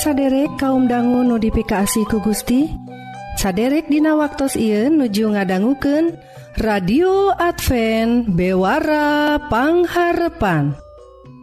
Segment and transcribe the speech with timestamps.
[0.00, 2.72] saderek kaum dangu notifikasi ku Gusti?
[3.36, 6.16] Saderek Dina waktu Ieu nuju ngadangguken
[6.56, 10.72] radio Advent bewarapangharepan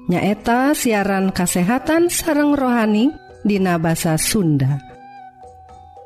[0.10, 3.14] nyaeta siaran kasehatan sareng rohani
[3.46, 4.82] Dina basa Sunda.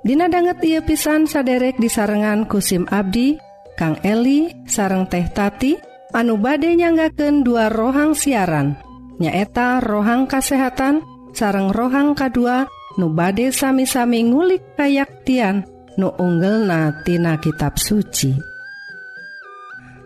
[0.04, 3.40] Dina banget ia pisan saderek disarengan kusim Abdi
[3.80, 5.80] Kang Eli sareng teh tati
[6.12, 8.76] anu bade nyanggaken dua rohang siaran.
[9.24, 12.68] Nyaeta rohang kasehatan dan sareng rohang kedua
[13.00, 15.64] nu bade sami-sami ngulik kayaktian
[15.96, 18.36] nu unggel natina kitab suci.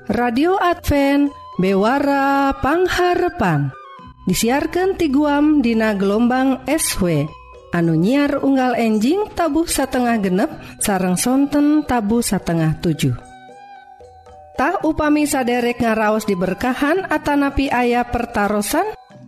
[0.06, 3.74] Radio Advent bewara pangharepan.
[4.26, 7.30] Disiarkan ti guam dina gelombang SW
[7.76, 10.50] anu nyiar unggal enjing tabuh satengah genep
[10.82, 13.26] sarang sonten tabu satengah 7
[14.86, 18.64] upami saderek ngaraos diberkahan Atanapi ayah pertaran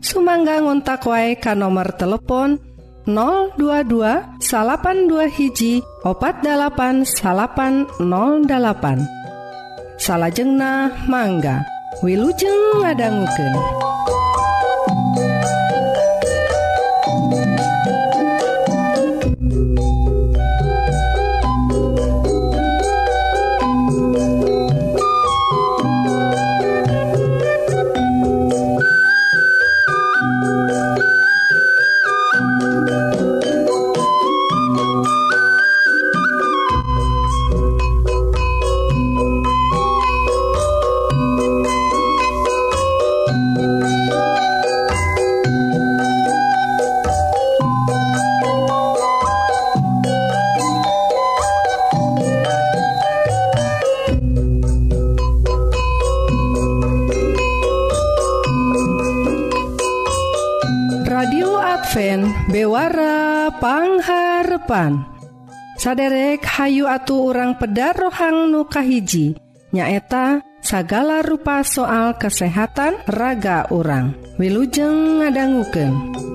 [0.08, 2.64] Sumangga ngontak wae ka nomor telepon
[3.04, 9.04] 022 salapan dua hiji opat dalapan salapan 08
[10.00, 11.68] salahjengna mangga
[12.06, 13.54] Wilujeng ngadangguken.
[64.68, 65.08] salapan
[65.80, 69.40] saderek Hayu atuh orang pedar rohang nukahiji
[69.72, 76.27] nyaeta sagala rupa soal kesehatan raga orang wilujeng ngadangguken.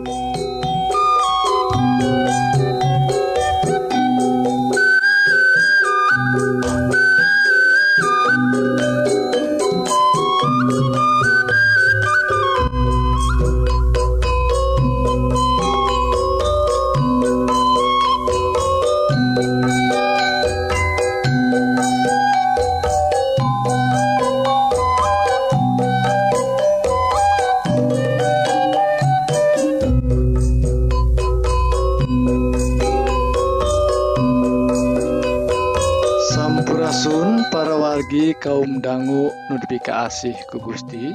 [39.82, 41.10] kaasih ku Gusti.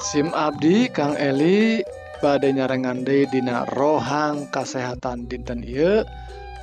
[0.00, 1.84] SIM Abdi Kang Eli
[2.24, 6.00] badai nyarengande Dina rohang kasehatan dinten I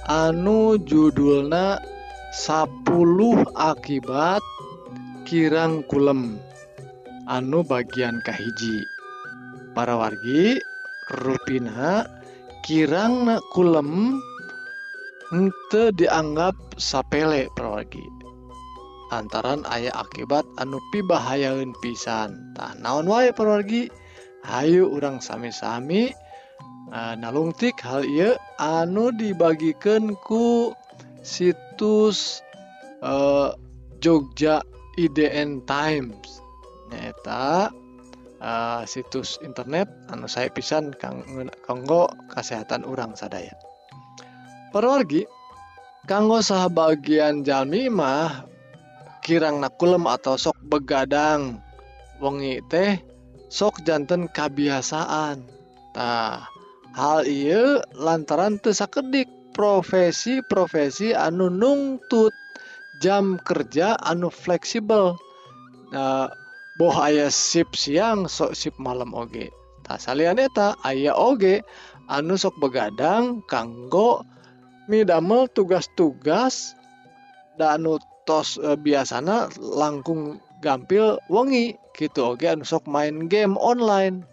[0.09, 1.77] anu judulna
[2.33, 2.81] 10
[3.53, 4.41] akibat
[5.29, 6.41] kirang kulem
[7.29, 8.81] anu bagian kahiji
[9.77, 10.57] para wargi
[11.13, 12.09] ruina
[12.65, 14.17] kirang kulem
[15.29, 18.16] ente dianggap sapele perwargi
[19.11, 22.55] lantaran ayah akibat anu pibahayaun pisan.
[22.55, 23.87] Tah naon wae perwargi
[24.47, 26.15] Hayu urang sami-sami
[26.87, 30.71] e, nalungtik hal iya anu dibagikan ku
[31.19, 32.39] situs
[33.03, 33.51] uh,
[33.99, 34.63] Jogja
[34.95, 36.39] IDN Times.
[36.87, 37.67] Neta
[38.39, 41.27] uh, e, situs internet anu saya pisan kang
[41.67, 43.51] kanggo kesehatan urang sadaya.
[44.71, 45.27] Perwargi
[46.07, 48.47] kanggo sah bagian jalmi mah
[49.27, 51.59] kirang nakulm atau sok begadang.
[52.23, 52.95] Wengi teh
[53.51, 56.47] sokjantan kebiasaantah
[56.95, 62.31] hal I lantaran tersakedik profesi-profesi anu nungtut
[63.03, 65.19] jam kerja anu fleksibel.
[66.79, 69.51] Bohaya sip siang sok sip malam Oge.
[69.83, 71.67] Tak saleta ayaah Oge
[72.07, 74.23] anu sok begadang kanggo
[74.87, 76.79] middamel tugas-tugas
[78.27, 82.35] danut E, biasanya langkung gampil wengi gitu.
[82.35, 84.27] Oke sok main game online.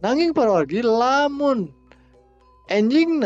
[0.00, 1.74] Nanging para lagi lamun
[2.70, 3.20] enjing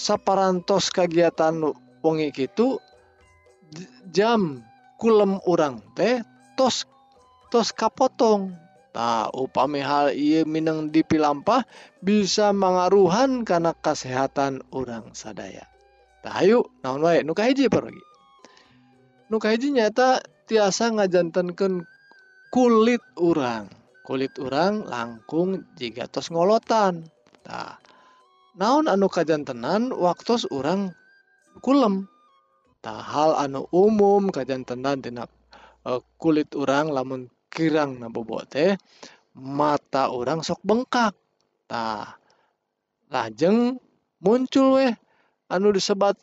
[0.00, 1.60] sapparantos kegiatan
[2.02, 2.80] wengi gitu
[4.10, 4.64] jam
[4.98, 6.24] kulem orang teh
[6.56, 6.88] tos
[7.52, 8.56] tos kapotong.
[8.92, 11.64] Tahu upami hal ia Minang dipilampah
[12.04, 15.64] bisa mengaruhan karena kesehatan orang sadaya.
[16.20, 18.11] Tahu naon nukaji pergi
[19.32, 21.88] nukaji nyata tiasa ngajantankan
[22.52, 23.72] kulit urang.
[24.04, 27.08] Kulit urang langkung jika tos ngolotan.
[27.48, 27.80] Nah,
[28.60, 30.92] naon anu kajantenan waktu urang
[31.64, 32.04] kulem?
[32.84, 38.76] Tahal anu umum kajantenan dina uh, eh, kulit urang lamun kirang nabobote
[39.38, 41.14] mata orang sok bengkak.
[41.70, 42.18] Nah
[43.08, 43.78] lajeng
[44.18, 44.92] muncul weh
[45.46, 46.18] anu disebat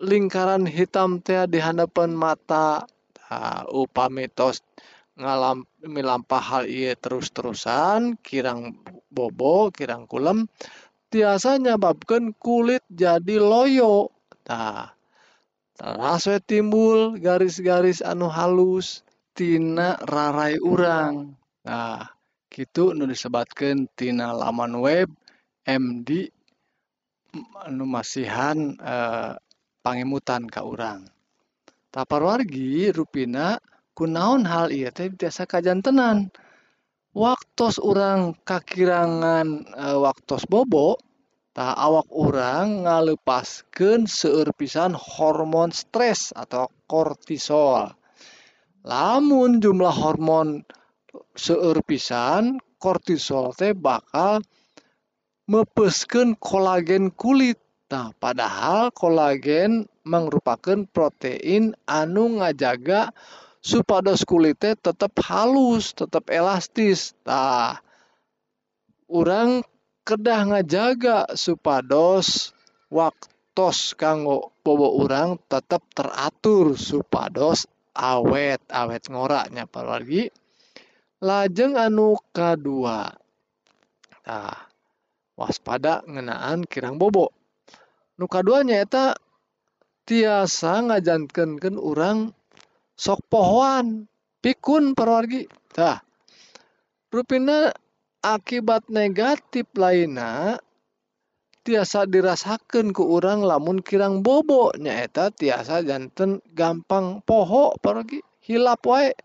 [0.00, 2.88] lingkaran hitam teh di hadapan mata
[3.28, 4.64] nah, upami tos
[5.20, 8.80] ngalam milampah hal iya terus-terusan kirang
[9.12, 10.48] bobo kirang kulem
[11.12, 14.08] tiasa nyebabkan kulit jadi loyo
[14.48, 14.96] nah
[15.80, 19.00] terasa timbul garis-garis anu halus
[19.32, 21.32] tina rarai urang.
[21.64, 22.04] Nah
[22.52, 25.08] gitu nu disebatkan tina laman web
[25.64, 26.28] MD
[27.64, 29.32] anu masihan eh,
[29.80, 31.08] pangemutan ka urang.
[31.90, 33.58] Taparwargi rupina
[33.98, 36.30] kunaon hal iya teh biasa kajantenan.
[37.10, 40.94] Waktos orang kakirangan e, waktos bobo,
[41.50, 47.90] tak awak orang ngalepaskan seurpisan hormon stres atau kortisol.
[48.86, 50.62] Lamun jumlah hormon
[51.34, 54.40] seueur pisan, kortisol teh bakal
[55.50, 57.58] mepeskeun kolagen kulit.
[57.90, 63.10] Nah padahal kolagen merupakan protein anu ngajaga
[63.60, 67.12] supados kulitnya tetap halus tetap elastis.
[67.28, 67.76] Nah
[69.10, 69.60] orang
[70.06, 72.56] kedah ngajaga supados
[72.88, 80.32] waktos kanggo bobo orang tetap teratur supados awet awet ngoraknya lagi
[81.20, 83.12] lajeng anu kedua
[84.24, 84.56] nah
[85.36, 87.39] waspada ngenaan kirang bobo
[88.20, 89.16] nu duanya eta
[90.04, 92.36] tiasa ngajankankan orang
[92.92, 94.04] sok pohoan
[94.44, 95.48] pikun perwargi.
[95.72, 96.04] Tah
[97.08, 97.72] rupina
[98.20, 100.60] akibat negatif lainnya
[101.64, 104.76] tiasa dirasakan ke orang lamun kirang bobo.
[104.76, 109.16] Nyaeta tiasa janten gampang poho pergi hilap wae.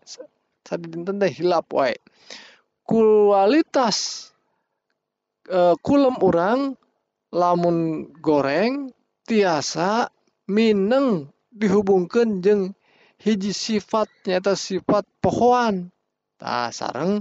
[0.64, 2.00] Tadi dinten teh hilap wae.
[2.86, 4.30] Kualitas
[5.44, 6.78] e, kulem orang
[7.36, 8.88] lamun goreng
[9.28, 10.08] tiasa
[10.48, 12.72] mineng dihubungkan jeng
[13.20, 15.92] hiji sifat nyata sifat pohon
[16.40, 17.20] nah sarang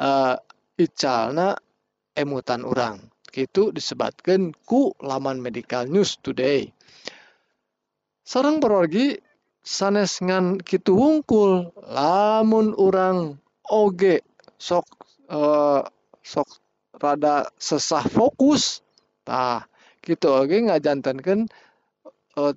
[0.00, 0.36] uh,
[0.80, 1.60] icalna
[2.16, 6.66] emutan orang itu disebutkan ku laman medical news today.
[8.26, 9.18] Sarang berorgi
[9.62, 13.38] sanes ngan kitu wungkul lamun orang
[13.70, 14.22] oge
[14.58, 14.86] sok
[15.30, 15.82] uh,
[16.22, 16.48] sok
[16.98, 18.82] rada sesah fokus
[19.30, 19.62] tah
[20.02, 20.34] gitu.
[20.34, 21.46] Oge ngajantankan
[22.34, 22.54] uh,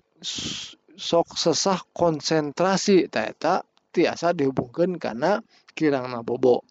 [0.97, 3.05] sok sesah konsentrasi.
[3.05, 3.61] Eta
[3.93, 5.37] tiasa dihubungkan karena
[5.77, 6.65] kirang bobo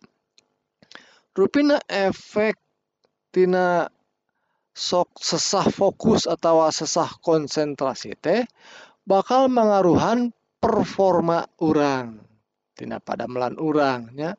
[1.33, 2.61] rupina efek
[3.33, 3.89] tina
[4.73, 8.45] sok sesah fokus atau sesah konsentrasi teh
[9.05, 12.21] bakal mengaruhan performa orang
[12.77, 14.37] tina pada melan orangnya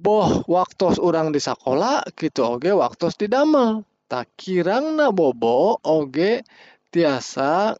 [0.00, 6.40] boh waktu orang di sekolah gitu oge waktu didamel tak kirangna bobo oge
[6.88, 7.76] tiasa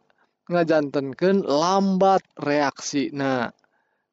[0.52, 3.08] ngajantenkeun lambat reaksi.
[3.16, 3.48] Nah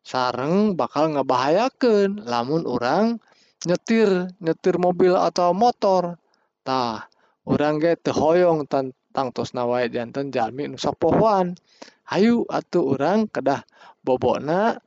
[0.07, 3.19] sareng bakal ngebahayakan lamun orang
[3.67, 6.15] nyetir nyetir mobil atau motor.
[6.63, 7.11] Tah
[7.43, 11.59] orang ge tehoyong tentang tos nawai janten jalmi nu pohoan
[12.07, 13.67] hayu atuh orang kedah
[13.99, 14.79] bobona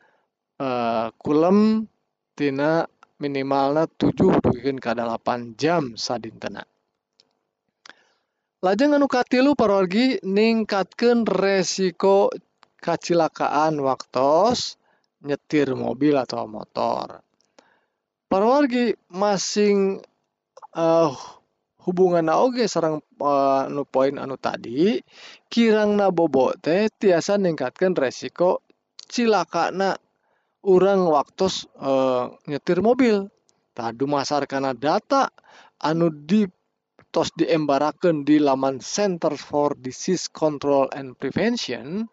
[0.57, 1.85] uh, kulem
[2.33, 2.89] tina
[3.21, 6.65] minimalna 7 ke 8 jam sadintena
[8.61, 12.29] lajeng anu katilu parorgi ningkatkan resiko
[12.81, 14.77] kecelakaan waktos
[15.25, 17.25] nyetir mobil atau motor.
[18.29, 20.01] Parorgi masing
[20.77, 21.13] eh, uh,
[21.89, 25.01] hubungan oge sarang uh, eh, anu poin anu tadi
[25.49, 28.61] kirang nabobo teh tiasa ningkatkan resiko
[29.09, 29.97] cilaka na
[30.65, 31.49] urang waktu
[31.81, 33.29] uh, nyetir mobil.
[33.71, 35.31] Tadu masar karena data
[35.81, 36.45] anu di
[37.15, 42.05] tos diembarakan di laman Center for Disease Control and Prevention.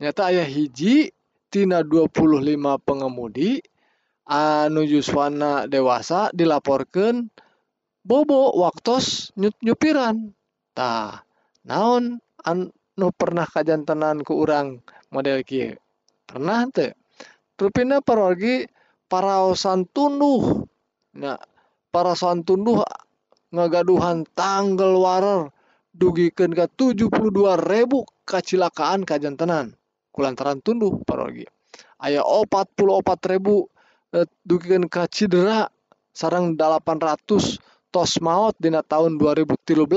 [0.00, 1.12] Nyata ayah hiji
[1.52, 3.60] tina 25 pengemudi
[4.28, 7.30] anu yuswana dewasa dilaporkan
[8.02, 8.98] bobo waktu
[9.38, 10.34] nyut nyupiran.
[10.72, 11.20] Tah
[11.68, 14.82] naon anu pernah kajantenan ke orang
[15.12, 15.78] model kia
[16.28, 16.92] pernah teh
[17.58, 18.70] rupina parwagi
[19.10, 20.64] paraosan tunduh
[21.18, 21.38] nah
[21.90, 22.86] paraosan tunduh
[23.50, 25.50] ngagaduhan tanggal warer
[25.90, 27.10] dugikan ke 72
[27.66, 29.74] ribu kecelakaan kajantenan
[30.14, 31.48] kulantaran tunduh parogi
[32.04, 33.66] ayah opat puluh opat ribu
[34.14, 35.66] eh, dugikan ke cedera
[36.14, 39.88] sarang 800 tos maut dina tahun 2013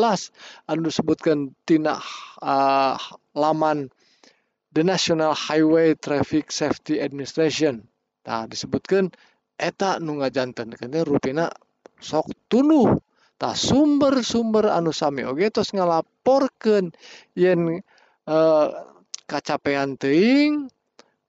[0.69, 1.99] anu disebutkan tina
[2.39, 2.95] uh,
[3.35, 3.91] laman
[4.71, 7.83] The National Highway Traffic Safety Administration.
[8.23, 9.11] Nah, disebutkan
[9.59, 11.51] eta nu ngajanten kene rupina
[11.99, 12.95] sok tunuh
[13.35, 16.95] tak sumber-sumber anu sami oge tos ngalaporkeun
[17.35, 17.83] yen
[18.31, 18.67] uh,
[19.27, 20.71] kacapean teuing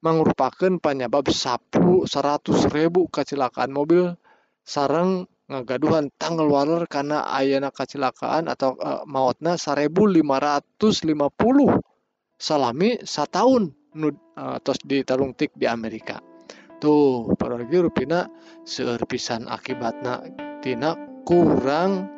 [0.05, 4.15] mangrupakeun penyebab sapu 100 ribu kecelakaan mobil
[4.63, 11.83] sarang ngagaduhan tanggal waler karena ayana kecelakaan atau uh, mautna 1550
[12.43, 16.19] salami setahun nu uh, tos ditarung tik di Amerika.
[16.83, 18.27] Tuh paragi rupina
[18.67, 20.27] seueur pisan akibatna
[20.59, 22.11] tina kurang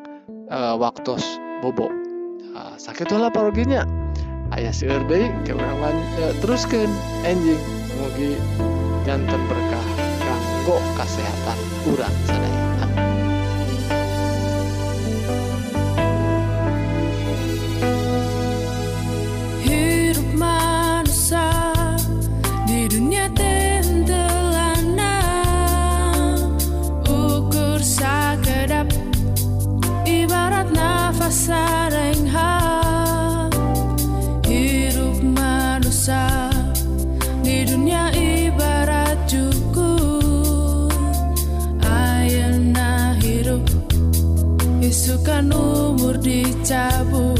[0.49, 1.21] uh, waktu
[1.61, 1.93] bobo.
[2.57, 3.85] Uh, sakit lah paroginya
[4.57, 6.88] ayah seueur deui ke urang uh, teruskeun.
[7.28, 7.61] Enjing
[8.00, 8.40] mugi
[9.04, 9.87] jantan berkah
[10.25, 11.59] kanggo kesehatan
[11.93, 12.53] urang sadaya
[46.25, 47.37] dicabut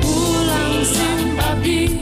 [0.00, 2.00] Pulang simpabi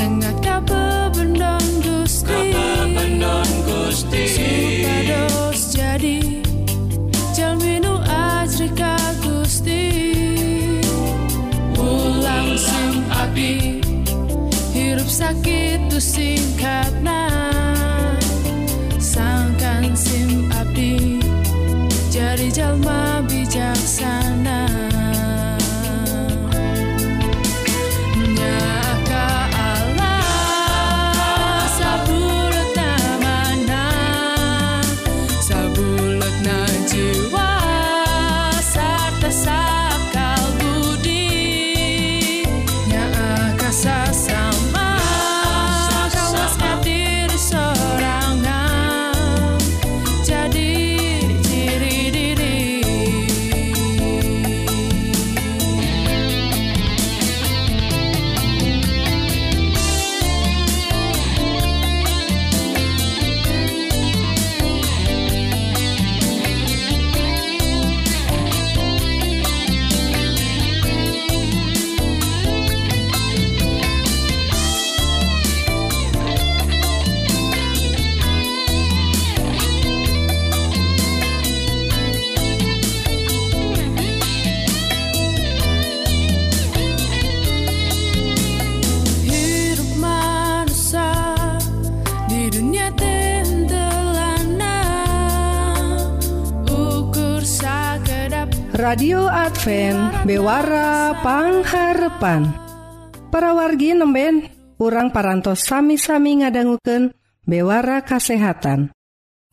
[0.00, 2.32] Tengah kabe bendong gusti.
[2.32, 6.40] Kabe bendong gusti Supados jadi
[7.36, 9.84] Jalminu ajrika gusti.
[11.76, 13.84] Pulang simpabi
[14.72, 17.01] Hirup sakit tu singkat
[98.72, 102.56] radio Advent bewarapangharpan
[103.28, 104.48] para wargi nemben
[104.80, 107.12] kurang parantos sami-sami ngadangguken
[107.44, 108.88] bewara kasehatan.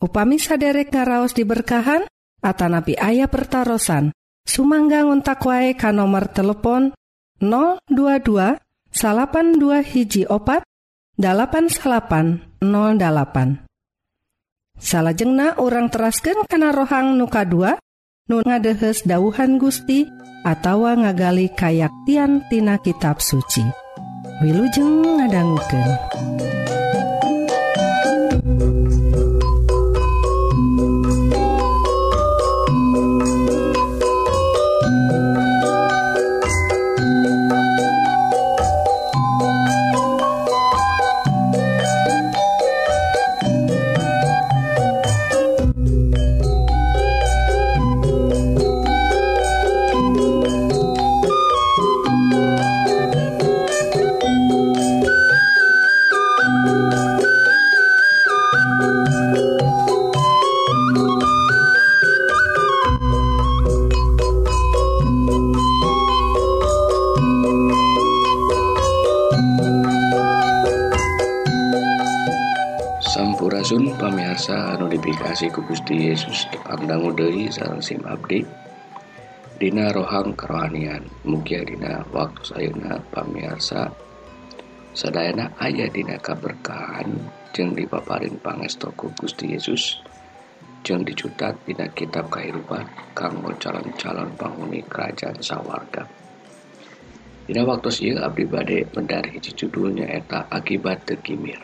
[0.00, 2.08] Upami saderek ngaraos diberkahan
[2.40, 4.16] Atanapi ayah pertaran
[4.48, 6.96] Sumangga untak wae ka nomor telepon
[7.44, 8.56] 022
[9.60, 10.64] dua hiji opat
[11.20, 12.64] 8808
[14.80, 17.76] salahjengna orang terasken kana rohang nuka 2
[18.30, 20.06] nu ngadehes dauhan Gusti
[20.46, 23.66] atawa ngagali kayaktian tina kitab suci
[24.40, 25.84] Wilujeng ngadangguken.
[75.10, 76.46] Notifikasi ku Gusti Yesus.
[76.54, 78.46] Dipandang udai sarang sim update.
[79.58, 81.02] Dina rohang kerohanian.
[81.26, 83.90] Mugia dina waktu sayuna pamiarsa
[84.94, 87.10] Sedayana ayah dina kaberkahan.
[87.50, 89.98] Jeung dipaparin pangestoku Gusti Yesus.
[90.86, 92.86] Jeung dicutat dina kitab kehidupan.
[93.10, 96.06] Kanggo calon-calon penghuni kerajaan sawarga.
[97.50, 101.58] Dina waktu ieu abdi bade mendari judulnya eta akibat tegimir.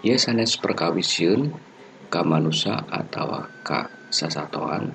[0.00, 0.56] Ieu sanes
[2.08, 4.88] ka manusia atau ka sasatoan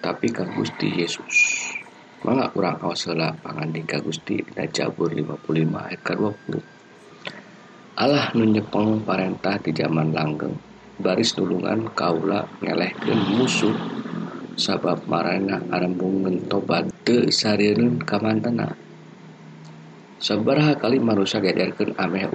[0.00, 1.36] tapi ka Gusti Yesus.
[2.22, 6.54] Mangga urang aos heula pangandika Gusti dina Jabur 55 ayat ke-20.
[8.00, 10.56] Allah nu nyepeng parentah di zaman langgeng
[11.00, 13.76] baris nulungan kaula ngelehkeun musuh
[14.56, 18.68] sabab marana arembungeun tobat teu sareureun ka mantena.
[20.20, 22.28] Sabaraha kali manusia gadarkeun ameh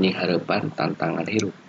[0.00, 1.61] nying hareupan tantangan hirup.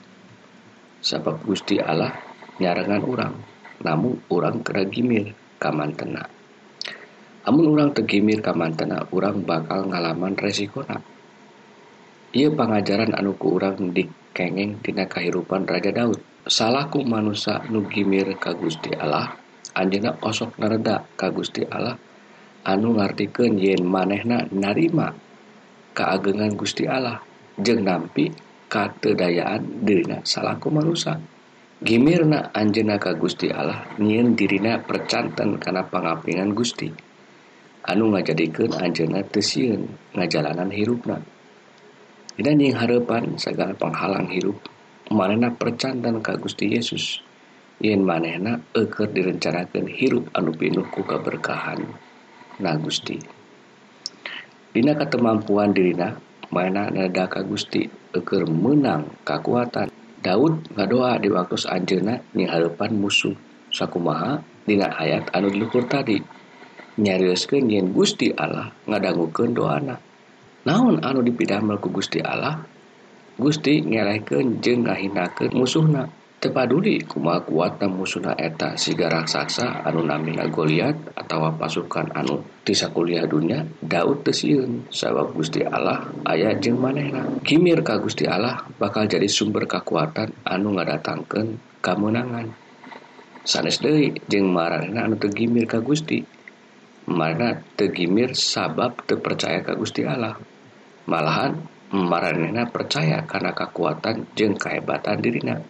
[1.03, 2.15] sabab Gusti Allah
[2.63, 3.35] nyarangan orang
[3.83, 6.23] namun orang keragimir kamantena.
[7.43, 11.03] Namun orang tegimir kamantena orang bakal ngalaman resikonya
[12.33, 16.17] ia pengajaran anuku orang dikengeng tina kehidupan Raja Daud.
[16.49, 19.37] Salahku manusia nugimir ka Gusti Allah
[19.77, 21.93] anjena osok nereda ka Gusti Allah
[22.65, 25.13] anu ngartikan yen manehna narima
[25.93, 27.21] keagengan Gusti Allah.
[27.53, 28.33] Jeng nampi
[28.73, 31.21] katedayaan dirina salahku merusak
[31.83, 36.87] Gimirna Anjena ka Gusti Allah nyiin dirina percanten karena pengapingan Gusti.
[37.83, 41.19] Anu ngajadikan Anjena tesiun ngajalanan hirupna.
[42.39, 44.63] Dan yang harapan segala penghalang hirup
[45.11, 47.19] manehna percanten ka Gusti Yesus.
[47.83, 51.83] Yen manehna eker direncanakan hirup anu pinuh ku keberkahan
[52.63, 53.19] na Gusti.
[54.71, 56.15] Dina ketemampuan dirina
[56.53, 59.89] mana nada ka Gusti eker menang kekuatan
[60.23, 63.35] Daud ngadoa di waktu anjena hadapan musuh
[63.73, 66.21] sakumaha dina ayat anu diluhur tadi.
[66.93, 69.97] Nyarioskeun yen Gusti Allah ngadangukeun doana.
[70.63, 72.61] Naon anu dipidamel ku Gusti Allah?
[73.35, 76.07] Gusti ngerahkeun jeung ngahinakeun musuhna.
[76.49, 78.73] paduli kuma kuatna musuna eta?
[78.73, 85.61] Siga raksasa anu namina Goliat atau pasukan anu tisa kuliah dunia Daud tesiun sabab Gusti
[85.61, 87.23] Allah ayat jeng manehna.
[87.45, 92.51] Kimir ka Gusti Allah bakal jadi sumber kekuatan anu ngadatangkeun kemenangan
[93.45, 96.25] sanes deui jeung marana anu tegimir ka Gusti.
[97.03, 100.39] Mana tegimir sabab terpercaya ka Gusti Allah.
[101.05, 101.59] Malahan
[101.93, 105.61] marana percaya karena kekuatan jeng kehebatan dirinya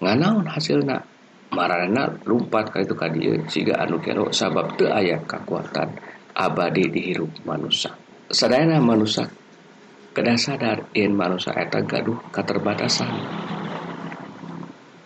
[0.00, 0.98] nganaun hasilna.
[1.50, 3.34] Marana lumpat ka itu ka dieu.
[3.50, 5.90] Siga anu kero sabab teu aya kekuatan
[6.40, 7.90] abadi dihirup manusia
[8.30, 9.26] sadayana manusia
[10.14, 13.10] kedah sadar in manusia eta gaduh keterbatasan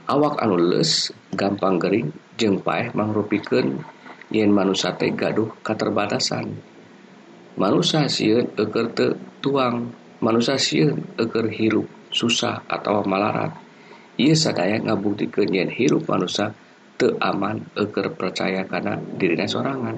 [0.07, 3.80] awak anu les gampang gering jeung paeh mangrupikeun
[4.28, 6.54] yen manusia teh gaduh keterbatasan
[7.57, 10.04] manusia sieun eker teu tuang.
[10.24, 13.63] Manusia sieun eker hirup susah atau malarat.
[14.20, 16.55] ia sadaya ngabukti kenyian hirup manusia
[17.20, 19.96] aman eker percaya karena dirinya sorangan.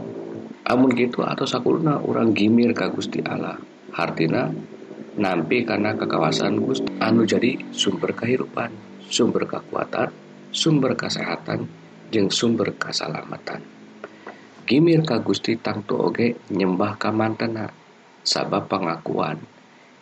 [0.66, 3.54] Amun gitu atau sakulna orang gimir ka Gusti Allah.
[3.94, 4.50] Hartina
[5.16, 8.74] nampi karena kekawasan Gusti anu jadi sumber kehidupan
[9.06, 10.10] sumber kekuatan
[10.50, 11.70] sumber kesehatan
[12.10, 13.62] jeng sumber keselamatan.
[14.66, 17.70] Gimir ka Gusti tangtu oge nyembah ka mantena
[18.26, 19.38] sabab pengakuan.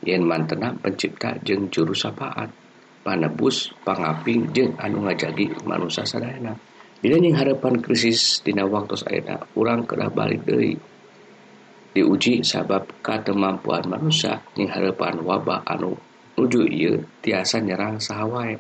[0.05, 2.64] Yen mantena pencipta jeng juru sapaan.
[3.05, 6.57] panebus pangaping jeung anu ngajagi manusia sadayana
[7.05, 10.81] dina yang harapan krisis dina waktu ayeuna urang kedah balik deui.
[11.93, 16.01] Diuji sabab katemampuan manusia yang harapan wabah anu
[16.35, 18.57] nuju ieu tiasa nyerang sahawae.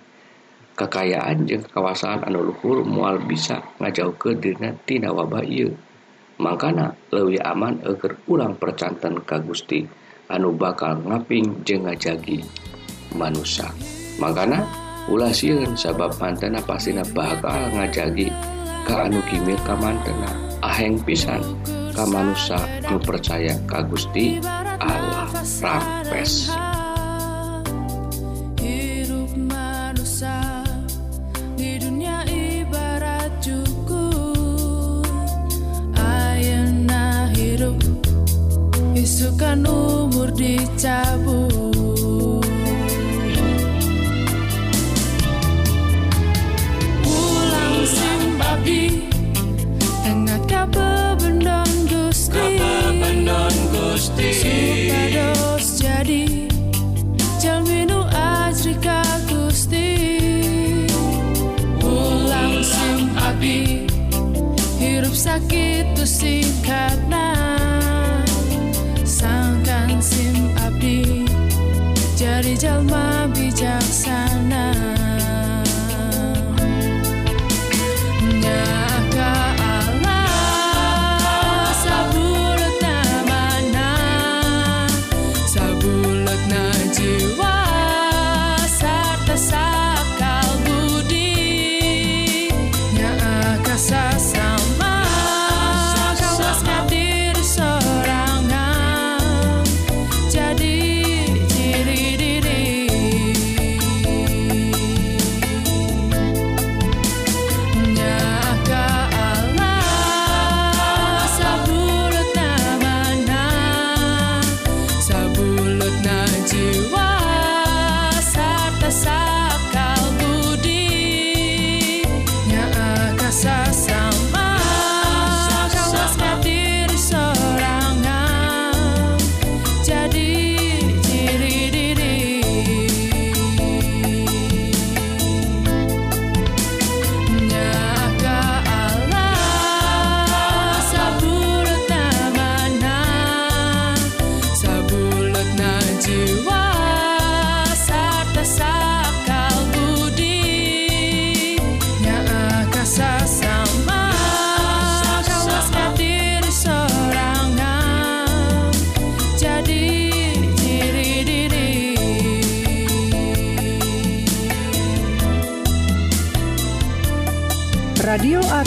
[0.76, 5.72] Kekayaan jeung kawasan anu luhur moal bisa ngajaukeun dina tina wabah ieu.
[6.36, 9.88] Mangkana leuwih aman agar urang percanten ka Gusti
[10.28, 12.44] anu bakal ngaping jeung ngajagi
[13.16, 13.72] manusia
[14.18, 14.64] makana
[15.10, 18.32] ulah sieun sabab mantena pastina bakal ngajagi
[18.88, 20.30] ka anu kimir ka mantena.
[20.64, 21.44] Aheng pisan
[21.92, 22.56] ka manusia
[22.88, 24.40] anu percaya ka Gusti
[24.80, 25.28] Allah.
[25.60, 26.48] Rampes.
[39.04, 41.73] Isukan umur dicabut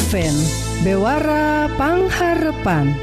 [0.08, 0.39] Advent
[0.88, 2.96] bewarapangharpan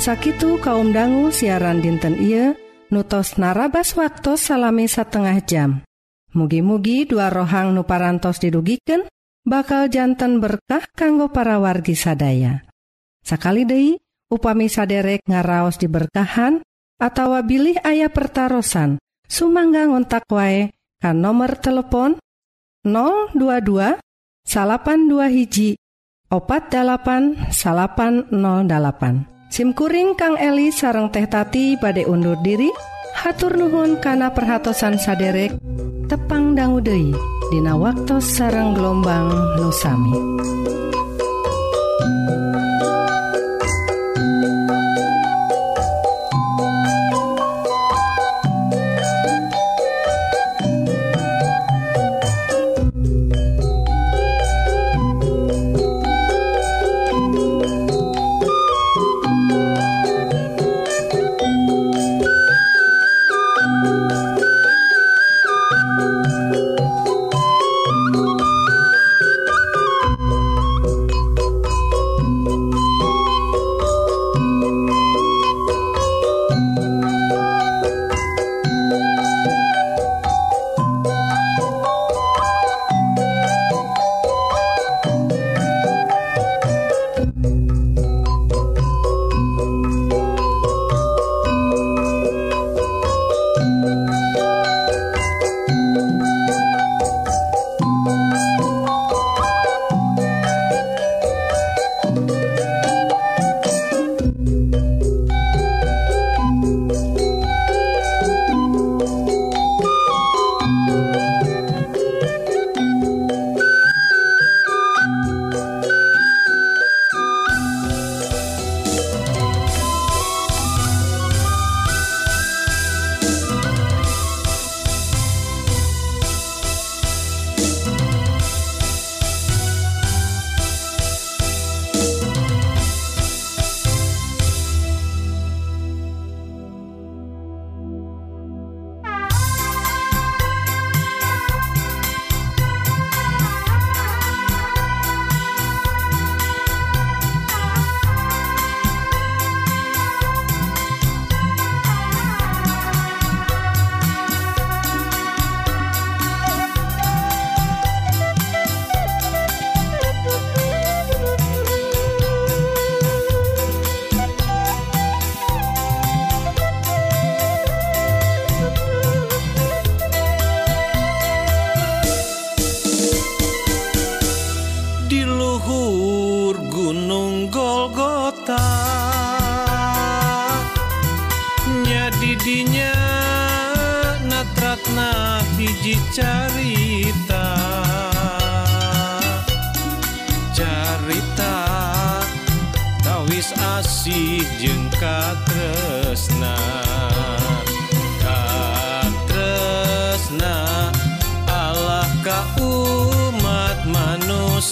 [0.00, 2.56] sakitu kaum dangu siaran dinten Ieu
[2.88, 5.84] nutos narabas waktu salami setengah jam.
[6.32, 9.04] Mugi-mugi dua rohang nuparantos didugiken
[9.44, 12.64] bakal jantan berkah kanggo para wargi sadaya.
[13.20, 14.00] Sakali Dei
[14.32, 16.64] upami saderek ngaraos diberkahan
[16.96, 18.96] atau bilih ayah pertaran
[19.28, 22.16] Sumangga ngontak wae kan nomor telepon
[22.88, 23.36] 022
[24.48, 25.76] salapan dua hiji
[26.28, 32.68] opat 8 salapan 08 SIMkuring Kang Eli sareng teh tati badai undur diri.
[33.16, 35.56] Hatur nuhun kana perhatsan saderek.
[36.06, 37.16] Tepang danggudehi
[37.48, 40.14] Dina waktu sarang gelombang nusami.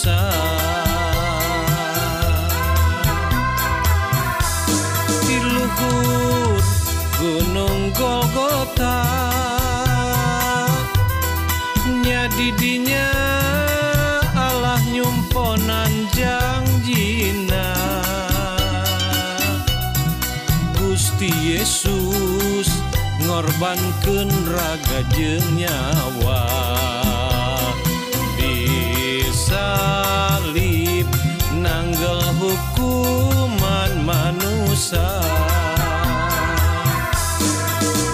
[0.07, 0.15] Di
[5.43, 6.63] luhur
[7.19, 9.03] gunung Golgota
[12.07, 13.11] nyadi didinya
[14.39, 17.75] Allah nyumponan janjina
[20.79, 22.71] Gusti Yesus
[23.27, 26.76] ngorban ngorbankan raga jeng nyawa.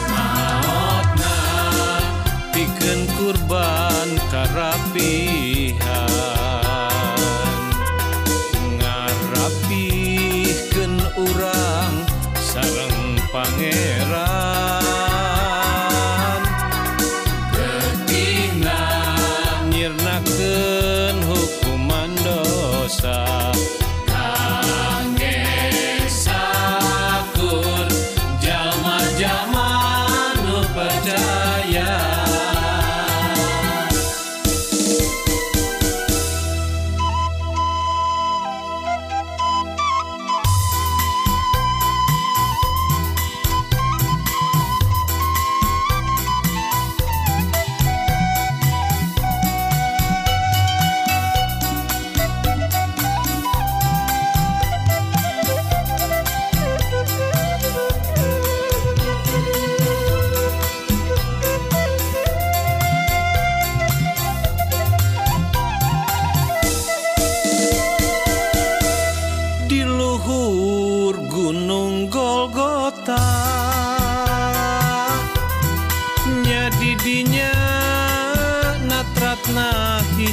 [0.07, 1.35] Maotna
[2.55, 5.83] bikin kurban kerapihan
[8.79, 12.07] ngarapihkeun urang
[12.39, 13.92] sareng pangeran.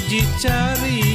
[0.09, 1.08] dicari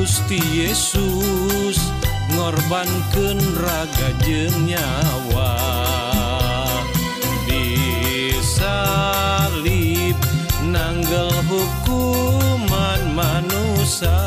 [0.00, 1.76] Gusti Yesus
[2.32, 5.60] ngorbankan raga jeng nyawa
[7.44, 8.56] disalib
[10.64, 14.24] nanggel hukuman manusia.